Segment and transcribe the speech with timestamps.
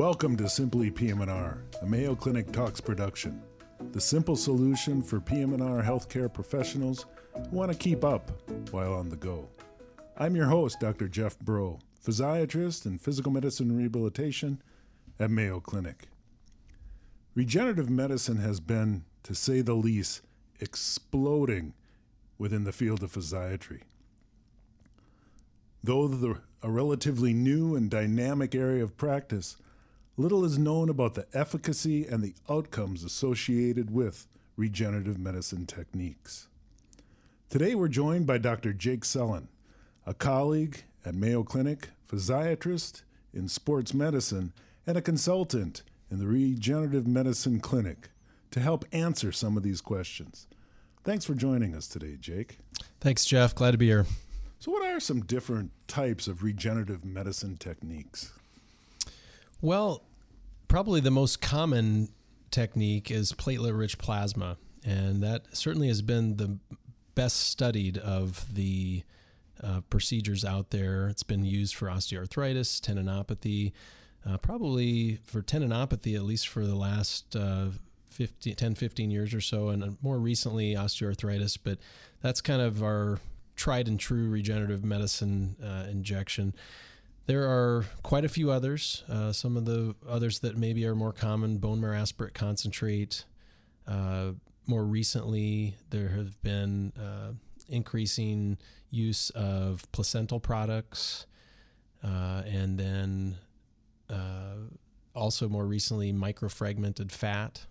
[0.00, 3.42] Welcome to Simply PM&R, a Mayo Clinic Talks production.
[3.92, 8.30] The simple solution for PM&R healthcare professionals who want to keep up
[8.70, 9.50] while on the go.
[10.16, 11.06] I'm your host, Dr.
[11.06, 14.62] Jeff Bro, physiatrist and physical medicine and rehabilitation
[15.18, 16.08] at Mayo Clinic.
[17.34, 20.22] Regenerative medicine has been, to say the least,
[20.60, 21.74] exploding
[22.38, 23.82] within the field of physiatry.
[25.84, 29.58] Though the, a relatively new and dynamic area of practice,
[30.20, 36.46] little is known about the efficacy and the outcomes associated with regenerative medicine techniques.
[37.48, 38.74] Today we're joined by Dr.
[38.74, 39.48] Jake Sellon,
[40.04, 43.00] a colleague at Mayo Clinic, physiatrist
[43.32, 44.52] in sports medicine,
[44.86, 48.10] and a consultant in the Regenerative Medicine Clinic
[48.50, 50.46] to help answer some of these questions.
[51.02, 52.58] Thanks for joining us today, Jake.
[53.00, 53.54] Thanks, Jeff.
[53.54, 54.04] Glad to be here.
[54.58, 58.32] So, what are some different types of regenerative medicine techniques?
[59.62, 60.02] Well,
[60.70, 62.08] probably the most common
[62.52, 66.56] technique is platelet rich plasma, and that certainly has been the
[67.16, 69.02] best studied of the
[69.64, 71.08] uh, procedures out there.
[71.08, 73.72] It's been used for osteoarthritis, tendinopathy,
[74.24, 77.66] uh, probably for tendinopathy, at least for the last uh,
[78.10, 81.58] 15, 10, 15 years or so, and uh, more recently osteoarthritis.
[81.60, 81.78] But
[82.22, 83.18] that's kind of our
[83.56, 86.54] tried and true regenerative medicine uh, injection.
[87.30, 89.04] There are quite a few others.
[89.08, 93.24] Uh, some of the others that maybe are more common bone marrow aspirate concentrate.
[93.86, 94.32] Uh,
[94.66, 97.34] more recently, there have been uh,
[97.68, 98.58] increasing
[98.90, 101.26] use of placental products,
[102.02, 103.36] uh, and then
[104.12, 104.56] uh,
[105.14, 107.64] also more recently, microfragmented fat.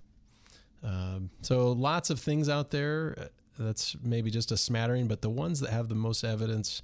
[0.85, 3.27] Um, so lots of things out there.
[3.59, 6.81] That's maybe just a smattering, but the ones that have the most evidence,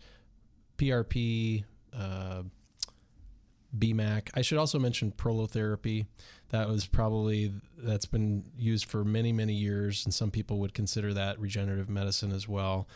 [0.78, 1.64] PRP,
[1.98, 2.44] uh,
[3.78, 4.30] BMAC.
[4.34, 6.06] I should also mention prolotherapy.
[6.50, 11.14] That was probably that's been used for many many years, and some people would consider
[11.14, 12.88] that regenerative medicine as well.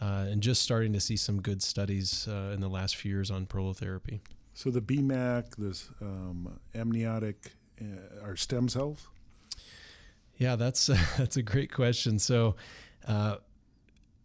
[0.00, 3.30] Uh, and just starting to see some good studies uh, in the last few years
[3.30, 4.20] on prolotherapy.
[4.52, 9.08] So the BMAC, this um, amniotic, uh, are stem cells.
[10.36, 12.18] Yeah, that's that's a great question.
[12.18, 12.56] So.
[13.06, 13.36] Uh,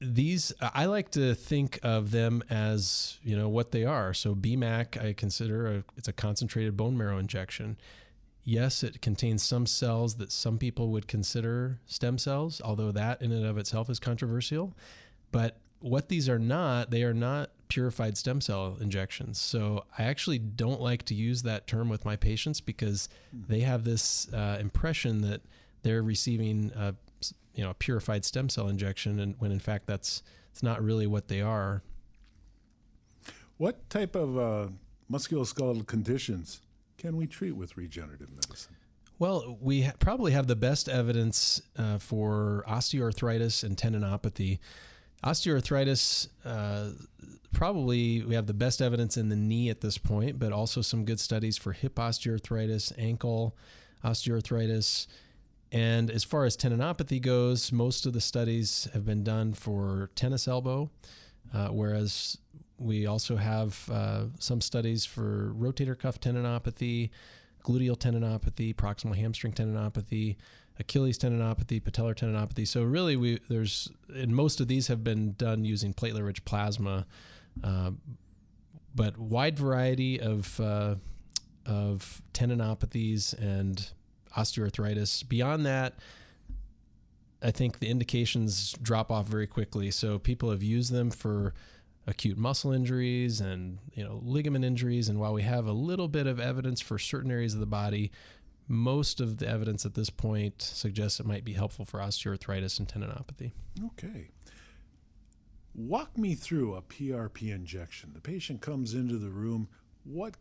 [0.01, 4.13] these I like to think of them as you know what they are.
[4.13, 7.77] So BMAC I consider a, it's a concentrated bone marrow injection.
[8.43, 13.31] Yes, it contains some cells that some people would consider stem cells, although that in
[13.31, 14.73] and of itself is controversial.
[15.31, 19.39] But what these are not, they are not purified stem cell injections.
[19.39, 23.09] So I actually don't like to use that term with my patients because
[23.47, 25.41] they have this uh, impression that
[25.83, 26.95] they're receiving a
[27.55, 31.07] you know a purified stem cell injection, and when in fact that's it's not really
[31.07, 31.83] what they are.
[33.57, 34.67] What type of uh,
[35.11, 36.61] musculoskeletal conditions
[36.97, 38.75] can we treat with regenerative medicine?
[39.19, 44.57] Well, we ha- probably have the best evidence uh, for osteoarthritis and tendinopathy.
[45.23, 46.89] Osteoarthritis, uh,
[47.51, 51.05] probably we have the best evidence in the knee at this point, but also some
[51.05, 53.55] good studies for hip osteoarthritis, ankle
[54.03, 55.05] osteoarthritis,
[55.71, 60.47] and as far as tendinopathy goes, most of the studies have been done for tennis
[60.47, 60.89] elbow,
[61.53, 62.37] uh, whereas
[62.77, 67.09] we also have uh, some studies for rotator cuff tendinopathy,
[67.63, 70.35] gluteal tendinopathy, proximal hamstring tendinopathy,
[70.79, 72.67] Achilles tendinopathy, patellar tendinopathy.
[72.67, 77.05] So really, we there's and most of these have been done using platelet-rich plasma,
[77.63, 77.91] uh,
[78.95, 80.95] but wide variety of uh,
[81.65, 83.91] of tendinopathies and
[84.35, 85.27] osteoarthritis.
[85.27, 85.95] Beyond that,
[87.41, 89.91] I think the indications drop off very quickly.
[89.91, 91.53] So people have used them for
[92.07, 96.25] acute muscle injuries and you know ligament injuries and while we have a little bit
[96.25, 98.11] of evidence for certain areas of the body
[98.67, 102.87] most of the evidence at this point suggests it might be helpful for osteoarthritis and
[102.87, 103.51] tendinopathy
[103.85, 104.29] Okay.
[105.73, 108.11] Walk me through a PRP injection.
[108.13, 109.69] The patient comes into the room.
[110.03, 110.35] What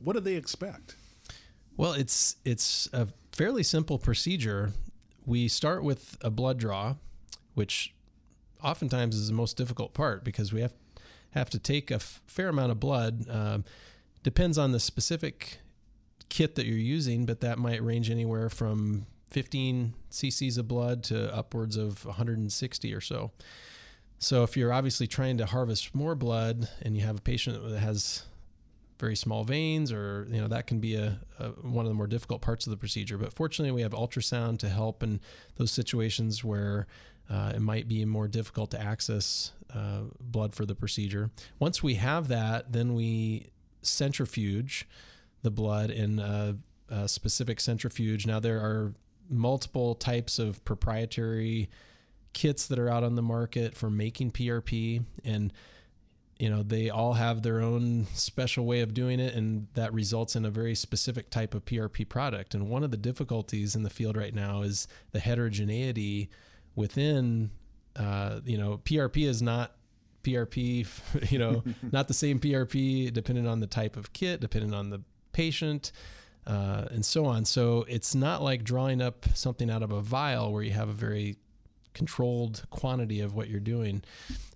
[0.00, 0.96] what do they expect?
[1.76, 4.72] Well, it's it's a fairly simple procedure.
[5.24, 6.96] We start with a blood draw,
[7.54, 7.94] which
[8.62, 10.74] oftentimes is the most difficult part because we have
[11.30, 13.26] have to take a f- fair amount of blood.
[13.28, 13.64] Um,
[14.22, 15.58] depends on the specific
[16.28, 21.34] kit that you're using, but that might range anywhere from 15 cc's of blood to
[21.34, 23.32] upwards of 160 or so.
[24.18, 27.78] So if you're obviously trying to harvest more blood and you have a patient that
[27.80, 28.24] has
[29.02, 32.06] very small veins or you know that can be a, a, one of the more
[32.06, 35.20] difficult parts of the procedure but fortunately we have ultrasound to help in
[35.56, 36.86] those situations where
[37.28, 41.94] uh, it might be more difficult to access uh, blood for the procedure once we
[41.94, 43.50] have that then we
[43.82, 44.86] centrifuge
[45.42, 46.56] the blood in a,
[46.88, 48.26] a specific centrifuge.
[48.26, 48.94] Now there are
[49.28, 51.68] multiple types of proprietary
[52.32, 55.52] kits that are out on the market for making PRP and
[56.42, 60.34] you know they all have their own special way of doing it and that results
[60.34, 62.52] in a very specific type of PRP product.
[62.52, 66.30] And one of the difficulties in the field right now is the heterogeneity
[66.74, 67.52] within
[67.94, 69.76] uh, you know PRP is not
[70.24, 70.84] PRP
[71.30, 71.62] you know
[71.92, 75.00] not the same PRP depending on the type of kit depending on the
[75.30, 75.92] patient
[76.44, 77.44] uh, and so on.
[77.44, 80.92] So it's not like drawing up something out of a vial where you have a
[80.92, 81.36] very
[81.94, 84.02] controlled quantity of what you're doing.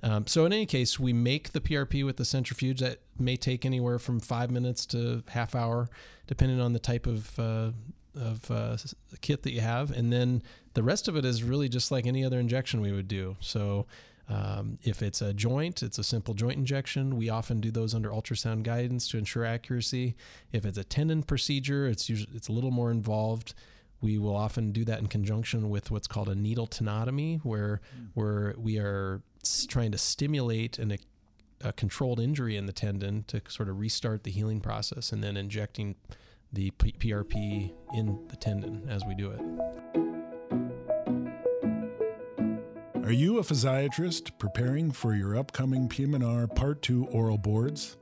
[0.03, 3.65] Um, so in any case, we make the PRP with the centrifuge that may take
[3.65, 5.89] anywhere from five minutes to half hour,
[6.27, 7.71] depending on the type of uh,
[8.15, 8.77] of uh,
[9.21, 10.43] kit that you have, and then
[10.75, 13.37] the rest of it is really just like any other injection we would do.
[13.41, 13.87] So.
[14.29, 17.17] Um, if it's a joint, it's a simple joint injection.
[17.17, 20.17] We often do those under ultrasound guidance to ensure accuracy.
[20.53, 23.55] If it's a tendon procedure, it's usually it's a little more involved.
[24.01, 28.09] We will often do that in conjunction with what's called a needle tenotomy, where mm.
[28.15, 29.23] where we are
[29.69, 30.97] trying to stimulate an,
[31.63, 35.37] a controlled injury in the tendon to sort of restart the healing process, and then
[35.37, 35.97] injecting
[36.53, 39.41] the P- PRP in the tendon as we do it.
[43.07, 47.97] Are you a physiatrist preparing for your upcoming PM&R Part 2 oral boards?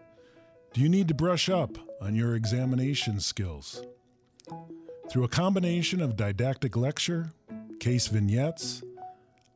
[0.72, 3.84] Do you need to brush up on your examination skills?
[5.14, 7.30] Through a combination of didactic lecture,
[7.78, 8.82] case vignettes,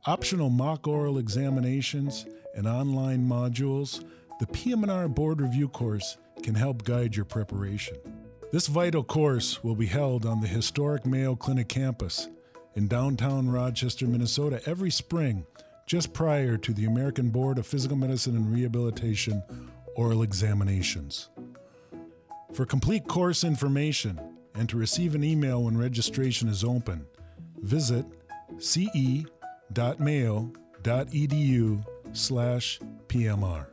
[0.07, 4.05] optional mock oral examinations, and online modules,
[4.39, 7.97] the PM&R Board Review course can help guide your preparation.
[8.53, 12.29] This vital course will be held on the historic Mayo Clinic campus
[12.77, 15.45] in downtown Rochester, Minnesota every spring,
[15.89, 19.43] just prior to the American Board of Physical Medicine and Rehabilitation
[19.97, 21.31] oral examinations.
[22.53, 24.21] For complete course information,
[24.59, 27.07] and to receive an email when registration is open,
[27.63, 28.05] visit
[28.59, 29.27] ce.mayo.edu
[32.13, 33.67] slash PMR.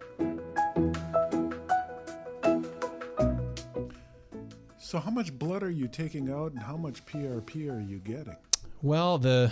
[4.77, 8.37] So, how much blood are you taking out, and how much PRP are you getting?
[8.83, 9.51] Well, the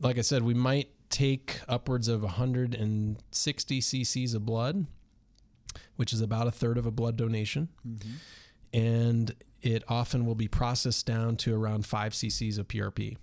[0.00, 4.86] like I said, we might take upwards of 160 cc's of blood,
[5.96, 7.68] which is about a third of a blood donation.
[7.86, 8.10] Mm-hmm.
[8.74, 13.16] And it often will be processed down to around 5 cc's of PRP.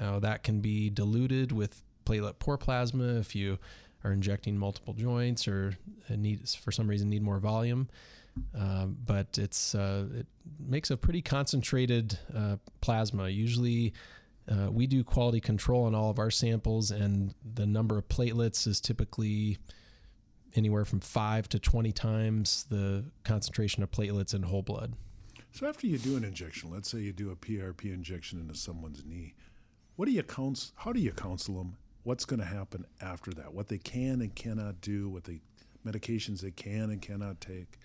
[0.00, 3.58] Now, that can be diluted with platelet poor plasma if you
[4.04, 5.76] are injecting multiple joints or
[6.10, 7.88] need for some reason need more volume.
[8.54, 10.26] Um, but it's uh, it
[10.58, 13.28] makes a pretty concentrated uh, plasma.
[13.28, 13.94] Usually,
[14.50, 18.66] uh, we do quality control on all of our samples, and the number of platelets
[18.66, 19.58] is typically
[20.56, 24.94] anywhere from five to twenty times the concentration of platelets in whole blood.
[25.54, 29.04] So after you do an injection, let's say you do a PRP injection into someone's
[29.04, 29.34] knee,
[29.94, 30.72] what do you counsel?
[30.74, 31.76] How do you counsel them?
[32.02, 33.54] What's going to happen after that?
[33.54, 35.08] What they can and cannot do?
[35.08, 35.38] What the
[35.86, 37.78] medications they can and cannot take?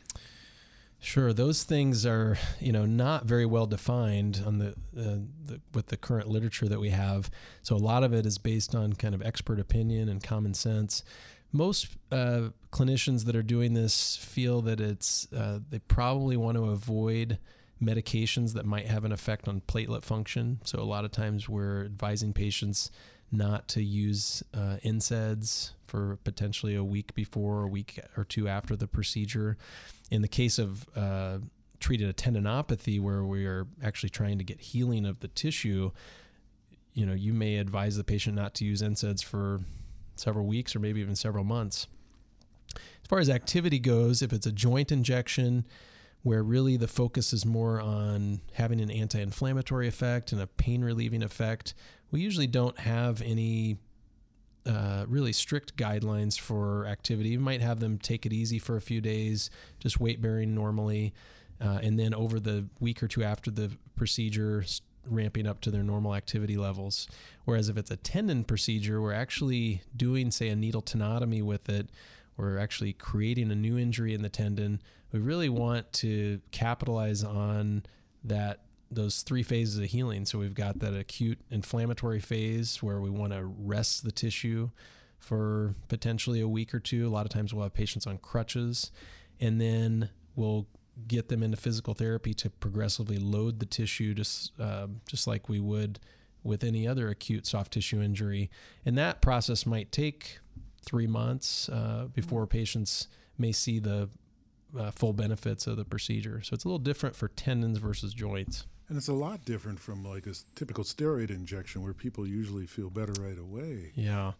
[1.00, 5.88] Sure, those things are you know not very well defined on the, uh, the, with
[5.88, 7.30] the current literature that we have.
[7.62, 11.04] So a lot of it is based on kind of expert opinion and common sense.
[11.52, 16.66] Most uh, clinicians that are doing this feel that it's uh, they probably want to
[16.66, 17.38] avoid
[17.82, 20.60] medications that might have an effect on platelet function.
[20.64, 22.92] So a lot of times we're advising patients
[23.32, 28.76] not to use uh, NSAIDs for potentially a week before, a week or two after
[28.76, 29.58] the procedure.
[30.12, 31.40] In the case of uh,
[31.80, 35.92] treated a tendinopathy where we are actually trying to get healing of the tissue,
[36.94, 39.62] you know, you may advise the patient not to use NSAIDs for
[40.16, 41.88] several weeks or maybe even several months.
[42.76, 45.66] As far as activity goes, if it's a joint injection,
[46.24, 50.84] where really the focus is more on having an anti inflammatory effect and a pain
[50.84, 51.74] relieving effect.
[52.12, 53.78] We usually don't have any
[54.66, 57.38] uh, really strict guidelines for activity.
[57.38, 59.50] We might have them take it easy for a few days,
[59.80, 61.14] just weight bearing normally,
[61.62, 64.66] uh, and then over the week or two after the procedure,
[65.06, 67.08] ramping up to their normal activity levels.
[67.46, 71.90] Whereas if it's a tendon procedure, we're actually doing, say, a needle tenotomy with it.
[72.40, 74.82] We're actually creating a new injury in the tendon
[75.12, 77.84] we really want to capitalize on
[78.24, 80.26] that those three phases of healing.
[80.26, 84.70] So we've got that acute inflammatory phase where we want to rest the tissue
[85.20, 87.08] for potentially a week or two.
[87.08, 88.92] A lot of times we'll have patients on crutches,
[89.40, 90.68] and then we'll
[91.08, 95.60] get them into physical therapy to progressively load the tissue, just uh, just like we
[95.60, 96.00] would
[96.44, 98.50] with any other acute soft tissue injury.
[98.86, 100.40] And that process might take
[100.90, 104.10] three months uh, before patients may see the
[104.78, 106.42] uh, full benefits of the procedure.
[106.42, 108.66] So it's a little different for tendons versus joints.
[108.88, 112.90] And it's a lot different from like a typical steroid injection where people usually feel
[112.90, 113.92] better right away.
[113.94, 114.32] Yeah.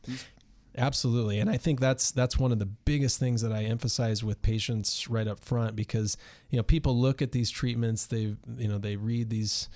[0.76, 1.40] Absolutely.
[1.40, 5.08] And I think that's that's one of the biggest things that I emphasize with patients
[5.08, 6.18] right up front because
[6.50, 9.70] you know people look at these treatments, they you know, they read these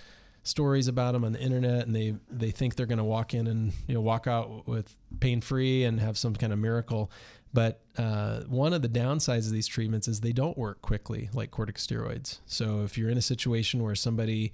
[0.44, 3.48] stories about them on the internet and they they think they're going to walk in
[3.48, 7.10] and you know walk out with pain free and have some kind of miracle.
[7.54, 11.52] But uh, one of the downsides of these treatments is they don't work quickly like
[11.52, 12.40] corticosteroids.
[12.48, 14.52] So if you're in a situation where somebody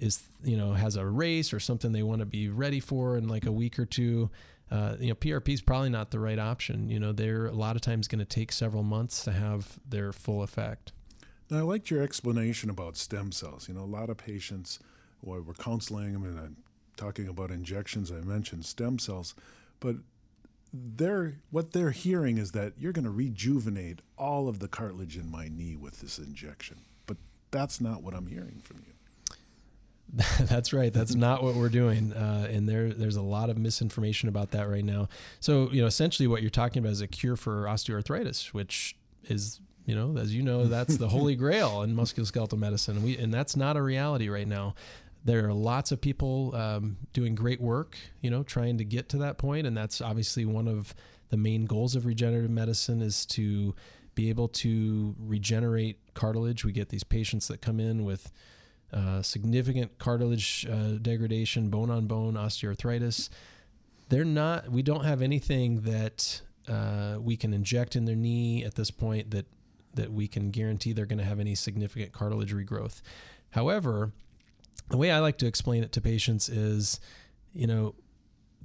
[0.00, 3.28] is you know has a race or something they want to be ready for in
[3.28, 4.30] like a week or two
[4.70, 6.88] uh, you know PRP is probably not the right option.
[6.88, 10.12] You know they're a lot of times going to take several months to have their
[10.12, 10.92] full effect.
[11.50, 13.68] Now I liked your explanation about stem cells.
[13.68, 14.78] You know a lot of patients
[15.22, 16.56] or we're counseling them and I'm
[16.96, 18.12] talking about injections.
[18.12, 19.34] I mentioned stem cells,
[19.80, 19.96] but
[20.72, 25.30] they're what they're hearing is that you're going to rejuvenate all of the cartilage in
[25.30, 26.78] my knee with this injection.
[27.06, 27.16] But
[27.50, 28.92] that's not what I'm hearing from you.
[30.40, 30.92] That's right.
[30.92, 34.68] That's not what we're doing, uh, and there there's a lot of misinformation about that
[34.68, 35.08] right now.
[35.38, 38.96] So you know, essentially, what you're talking about is a cure for osteoarthritis, which
[39.28, 42.96] is you know, as you know, that's the holy grail in musculoskeletal medicine.
[42.96, 44.74] And we and that's not a reality right now
[45.24, 49.18] there are lots of people um, doing great work, you know, trying to get to
[49.18, 50.94] that point, and that's obviously one of
[51.28, 53.74] the main goals of regenerative medicine is to
[54.14, 56.64] be able to regenerate cartilage.
[56.64, 58.32] We get these patients that come in with
[58.92, 63.28] uh, significant cartilage uh, degradation, bone on bone osteoarthritis.
[64.08, 64.68] They're not.
[64.70, 69.30] We don't have anything that uh, we can inject in their knee at this point
[69.30, 69.46] that
[69.94, 73.02] that we can guarantee they're going to have any significant cartilage regrowth.
[73.50, 74.12] However,
[74.90, 77.00] the way I like to explain it to patients is,
[77.54, 77.94] you know,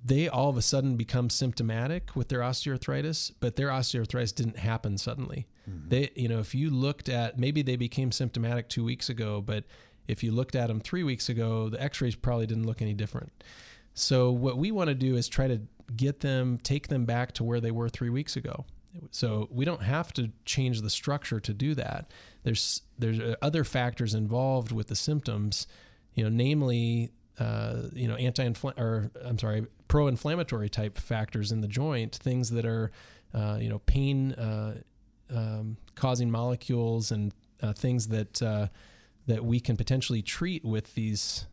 [0.03, 4.97] they all of a sudden become symptomatic with their osteoarthritis, but their osteoarthritis didn't happen
[4.97, 5.47] suddenly.
[5.69, 5.89] Mm-hmm.
[5.89, 9.63] They, you know, if you looked at maybe they became symptomatic two weeks ago, but
[10.07, 13.31] if you looked at them three weeks ago, the x-rays probably didn't look any different.
[13.95, 15.61] So what we want to do is try to
[15.95, 18.65] get them, take them back to where they were three weeks ago.
[19.11, 22.11] So we don't have to change the structure to do that.
[22.43, 25.67] There's there's other factors involved with the symptoms
[26.15, 31.67] you know, namely, uh, you know, anti or I'm sorry, pro-inflammatory type factors in the
[31.67, 32.91] joint, things that are,
[33.33, 34.81] uh, you know, pain uh,
[35.33, 38.67] um, causing molecules and uh, things that uh,
[39.27, 41.45] that we can potentially treat with these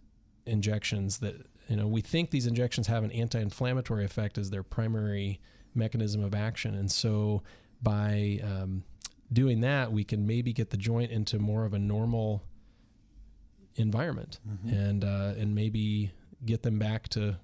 [0.46, 1.18] injections.
[1.18, 5.40] That you know, we think these injections have an anti-inflammatory effect as their primary
[5.74, 7.42] mechanism of action, and so
[7.82, 8.84] by um,
[9.32, 12.44] doing that, we can maybe get the joint into more of a normal
[13.76, 14.68] environment mm-hmm.
[14.68, 16.12] and uh, and maybe
[16.44, 17.36] get them back to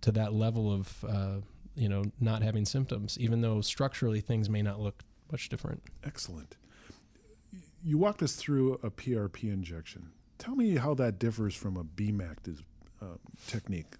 [0.00, 1.36] to that level of uh,
[1.74, 5.82] you know not having symptoms, even though structurally things may not look much different.
[6.04, 6.56] Excellent.
[7.84, 10.12] You walked us through a PRP injection.
[10.38, 12.62] Tell me how that differs from a BMAC
[13.00, 13.06] uh,
[13.46, 13.94] technique.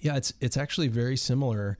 [0.00, 1.78] Yeah, it's it's actually very similar.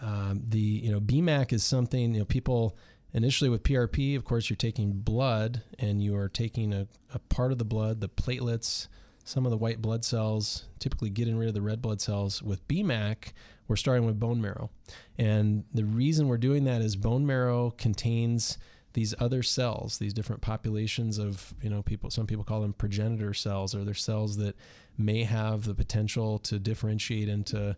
[0.00, 2.76] Um, the you know BMAC is something you know people
[3.14, 7.52] Initially, with PRP, of course, you're taking blood and you are taking a, a part
[7.52, 8.88] of the blood, the platelets,
[9.24, 12.42] some of the white blood cells, typically getting rid of the red blood cells.
[12.42, 13.32] With BMAC,
[13.68, 14.70] we're starting with bone marrow.
[15.18, 18.58] And the reason we're doing that is bone marrow contains
[18.94, 23.32] these other cells, these different populations of, you know, people, some people call them progenitor
[23.32, 24.56] cells, or they're cells that
[24.98, 27.76] may have the potential to differentiate into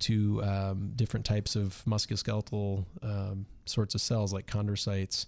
[0.00, 5.26] to um, different types of musculoskeletal um, sorts of cells like chondrocytes.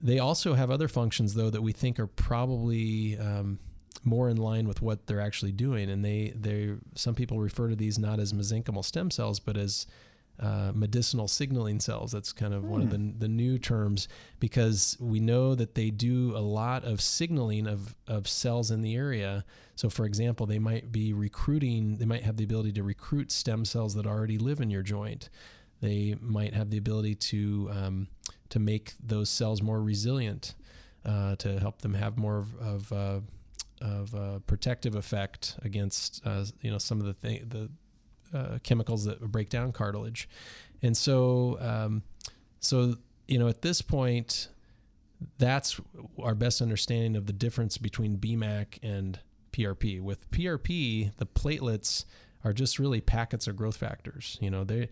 [0.00, 3.58] They also have other functions though that we think are probably um,
[4.02, 7.76] more in line with what they're actually doing, and they they some people refer to
[7.76, 9.86] these not as mesenchymal stem cells but as
[10.40, 12.12] uh, medicinal signaling cells.
[12.12, 12.68] That's kind of hmm.
[12.68, 13.18] one of the, hmm.
[13.18, 14.08] the new terms
[14.40, 18.96] because we know that they do a lot of signaling of, of cells in the
[18.96, 19.44] area.
[19.76, 23.64] So, for example, they might be recruiting, they might have the ability to recruit stem
[23.64, 25.28] cells that already live in your joint.
[25.80, 28.08] They might have the ability to, um,
[28.48, 30.54] to make those cells more resilient,
[31.04, 33.20] uh, to help them have more of, of uh,
[33.80, 37.70] of a protective effect against uh, you know some of the th- the
[38.34, 40.28] uh, chemicals that break down cartilage.
[40.82, 42.02] And so, um,
[42.60, 42.96] so
[43.28, 44.48] you know, at this point,
[45.38, 45.80] that's
[46.22, 49.18] our best understanding of the difference between BMAC and
[49.52, 50.00] PRP.
[50.00, 52.04] With PRP, the platelets
[52.42, 54.36] are just really packets of growth factors.
[54.40, 54.88] You know, they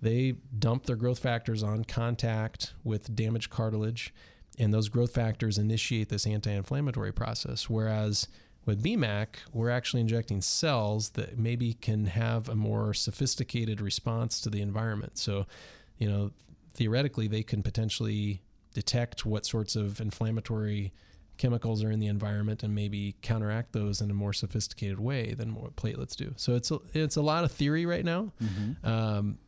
[0.00, 4.12] they dump their growth factors on contact with damaged cartilage,
[4.58, 7.70] and those growth factors initiate this anti-inflammatory process.
[7.70, 8.28] Whereas
[8.64, 14.50] with BMAC, we're actually injecting cells that maybe can have a more sophisticated response to
[14.50, 15.18] the environment.
[15.18, 15.46] So,
[15.98, 16.30] you know,
[16.74, 18.42] theoretically, they can potentially
[18.74, 20.92] detect what sorts of inflammatory
[21.38, 25.54] chemicals are in the environment and maybe counteract those in a more sophisticated way than
[25.54, 26.32] what platelets do.
[26.36, 28.32] So it's a, it's a lot of theory right now.
[28.40, 28.86] Mm-hmm.
[28.86, 29.38] Um,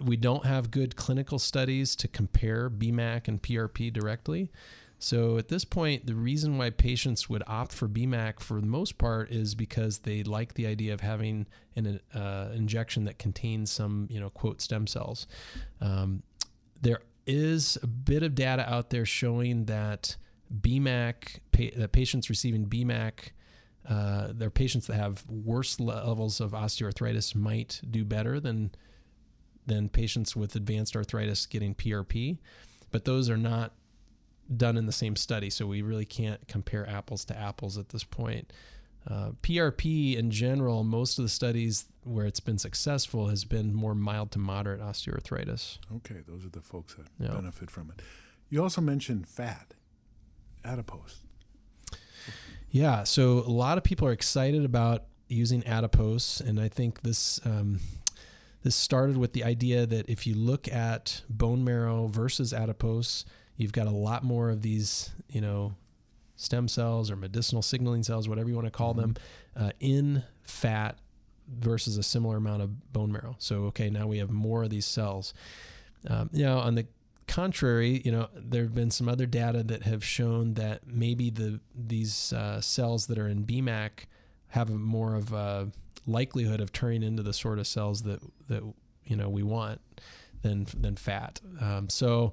[0.00, 4.50] we don't have good clinical studies to compare BMAC and PRP directly.
[4.98, 8.98] So at this point, the reason why patients would opt for BMAC for the most
[8.98, 14.08] part is because they like the idea of having an uh, injection that contains some,
[14.10, 15.28] you know, quote stem cells.
[15.80, 16.24] Um,
[16.80, 20.16] there is a bit of data out there showing that
[20.52, 23.30] BMAC, pa- that patients receiving BMAC,
[23.88, 28.70] uh, their patients that have worse levels of osteoarthritis might do better than
[29.66, 32.38] than patients with advanced arthritis getting PRP,
[32.90, 33.74] but those are not
[34.54, 38.04] done in the same study, so we really can't compare apples to apples at this
[38.04, 38.52] point.
[39.06, 43.94] Uh, PRP in general, most of the studies where it's been successful has been more
[43.94, 45.78] mild to moderate osteoarthritis.
[45.96, 47.34] Okay, those are the folks that yeah.
[47.34, 48.02] benefit from it.
[48.50, 49.74] You also mentioned fat,
[50.64, 51.20] adipose.
[52.70, 57.40] Yeah, so a lot of people are excited about using adipose, and I think this
[57.46, 57.80] um,
[58.62, 63.24] this started with the idea that if you look at bone marrow versus adipose,
[63.58, 65.74] you've got a lot more of these, you know,
[66.36, 69.00] stem cells or medicinal signaling cells, whatever you want to call mm-hmm.
[69.00, 69.16] them,
[69.56, 70.96] uh, in fat
[71.48, 73.34] versus a similar amount of bone marrow.
[73.38, 75.34] So, okay, now we have more of these cells.
[76.08, 76.86] Um, you know, on the
[77.26, 81.60] contrary, you know, there have been some other data that have shown that maybe the
[81.74, 84.06] these uh, cells that are in BMAC
[84.48, 85.70] have more of a
[86.06, 88.62] likelihood of turning into the sort of cells that that
[89.04, 89.80] you know we want
[90.42, 91.40] than than fat.
[91.60, 92.32] Um, so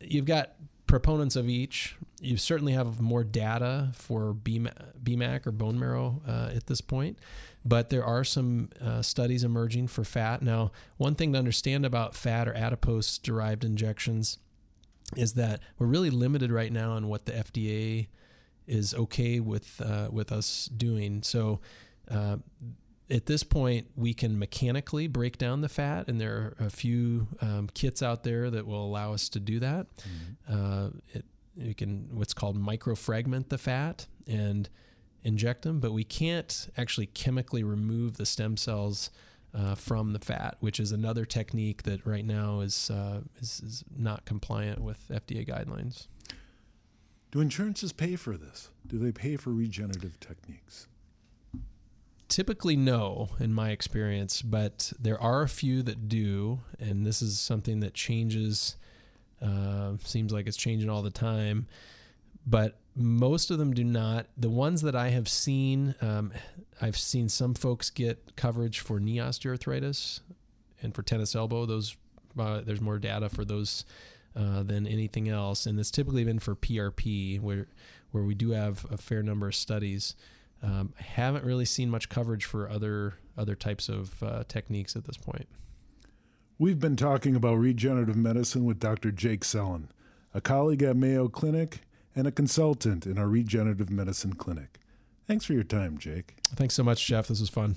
[0.00, 0.52] you've got
[0.86, 1.96] proponents of each.
[2.20, 7.18] You certainly have more data for BMAC or bone marrow uh, at this point,
[7.64, 10.42] but there are some uh, studies emerging for fat.
[10.42, 14.38] Now, one thing to understand about fat or adipose derived injections
[15.16, 18.08] is that we're really limited right now on what the FDA
[18.66, 21.22] is okay with uh, with us doing.
[21.22, 21.60] So
[22.10, 22.38] uh,
[23.10, 27.26] at this point, we can mechanically break down the fat, and there are a few
[27.40, 29.86] um, kits out there that will allow us to do that.
[29.96, 30.84] Mm-hmm.
[30.84, 31.24] Uh, it,
[31.56, 34.68] you can what's called microfragment the fat and
[35.24, 39.10] inject them, but we can't actually chemically remove the stem cells
[39.54, 43.84] uh, from the fat, which is another technique that right now is, uh, is, is
[43.96, 46.06] not compliant with FDA guidelines.
[47.30, 48.70] Do insurances pay for this?
[48.86, 50.86] Do they pay for regenerative techniques?
[52.28, 57.38] Typically no in my experience but there are a few that do and this is
[57.38, 58.76] something that changes
[59.40, 61.66] uh, seems like it's changing all the time
[62.46, 64.26] but most of them do not.
[64.36, 66.32] The ones that i have seen um,
[66.80, 70.20] i've seen some folks get coverage for knee osteoarthritis
[70.82, 71.66] and for tennis elbow.
[71.66, 71.96] Those
[72.38, 73.84] uh, there's more data for those
[74.36, 77.66] uh, than anything else and it's typically been for prp where
[78.10, 80.14] where we do have a fair number of studies
[80.62, 85.16] um, haven't really seen much coverage for other other types of uh, techniques at this
[85.16, 85.48] point.
[86.58, 89.12] We've been talking about regenerative medicine with Dr.
[89.12, 89.90] Jake Sellon,
[90.34, 91.82] a colleague at Mayo Clinic
[92.16, 94.80] and a consultant in our regenerative medicine clinic.
[95.28, 96.34] Thanks for your time, Jake.
[96.56, 97.28] Thanks so much, Jeff.
[97.28, 97.76] This was fun.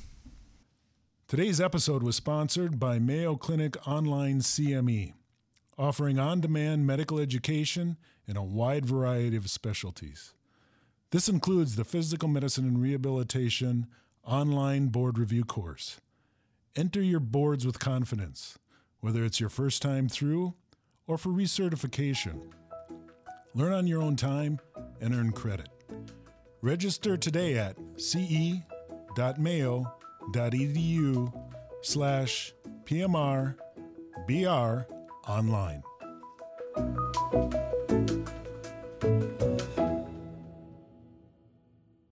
[1.27, 5.13] Today's episode was sponsored by Mayo Clinic Online CME,
[5.77, 10.33] offering on demand medical education in a wide variety of specialties.
[11.11, 13.87] This includes the Physical Medicine and Rehabilitation
[14.23, 15.99] online board review course.
[16.73, 18.57] Enter your boards with confidence,
[19.01, 20.53] whether it's your first time through
[21.07, 22.53] or for recertification.
[23.53, 24.61] Learn on your own time
[25.01, 25.67] and earn credit.
[26.61, 28.63] Register today at ce.mayo.edu
[31.81, 32.53] slash
[32.85, 33.55] PMR
[35.27, 35.83] online.